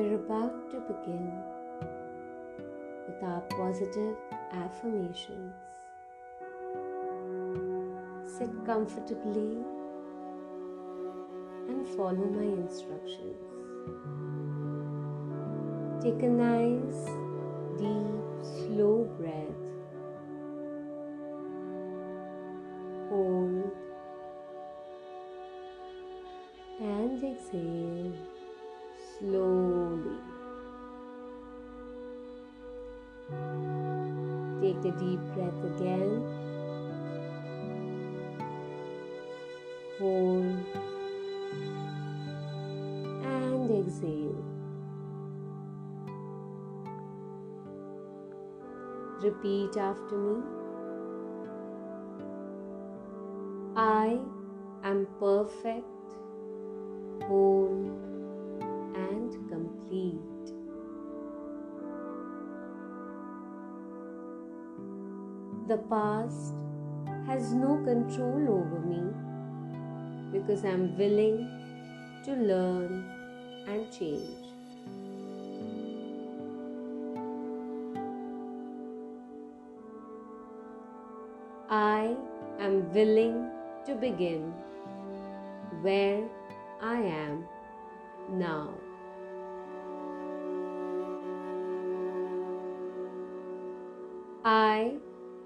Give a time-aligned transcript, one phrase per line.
[0.00, 1.32] about to begin
[3.06, 4.16] with our positive
[4.52, 5.54] affirmations.
[8.26, 9.56] Sit comfortably
[11.68, 13.40] and follow my instructions.
[16.02, 17.08] Take a nice,
[17.78, 19.64] deep, slow breath.
[23.08, 23.70] Hold
[26.80, 28.35] and exhale
[29.18, 30.18] slowly.
[34.60, 36.24] Take the deep breath again.
[39.98, 40.64] Hold
[43.24, 44.44] and exhale.
[49.22, 50.42] Repeat after me.
[53.76, 54.18] I
[54.84, 55.84] am perfect,
[57.24, 58.15] whole,
[65.68, 66.54] The past
[67.26, 69.02] has no control over me
[70.30, 71.50] because I'm willing
[72.24, 73.02] to learn
[73.66, 74.46] and change.
[81.68, 82.14] I
[82.60, 83.50] am willing
[83.86, 84.52] to begin
[85.82, 86.22] where
[86.80, 87.44] I am
[88.30, 88.70] now.
[94.44, 94.94] I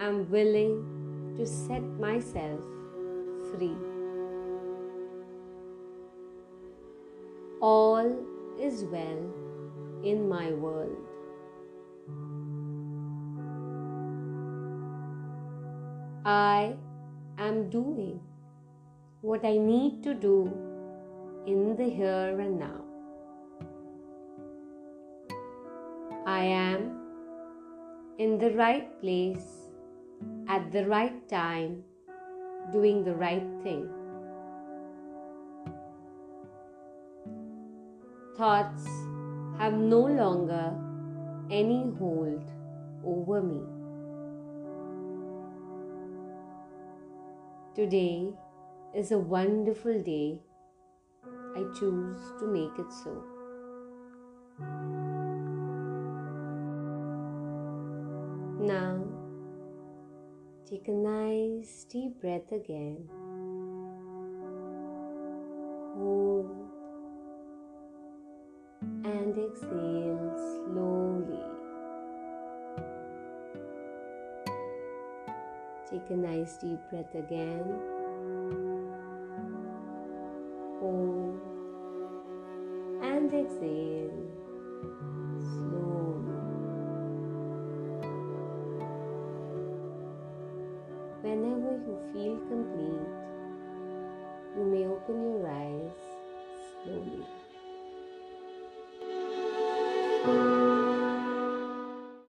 [0.00, 2.60] am willing to set myself
[3.50, 3.76] free.
[7.60, 8.10] All
[8.58, 9.22] is well
[10.02, 10.96] in my world.
[16.24, 16.74] I
[17.38, 18.20] am doing
[19.22, 20.52] what I need to do
[21.46, 22.80] in the here and now.
[26.26, 27.00] I am
[28.18, 29.61] in the right place
[30.52, 31.82] at the right time
[32.72, 33.88] doing the right thing.
[38.36, 38.84] Thoughts
[39.58, 40.74] have no longer
[41.50, 42.50] any hold
[43.02, 43.62] over me.
[47.74, 48.34] Today
[48.94, 50.38] is a wonderful day.
[51.56, 53.24] I choose to make it so.
[58.60, 59.21] Now,
[60.72, 62.96] take a nice deep breath again.
[65.98, 66.50] Hold
[69.04, 71.44] and exhale slowly.
[75.90, 77.66] Take a nice deep breath again.
[80.80, 81.38] Hold
[83.02, 84.10] and exhale
[85.36, 86.41] slowly.
[91.84, 93.08] You feel complete,
[94.56, 95.90] you may open your eyes
[96.84, 97.21] slowly.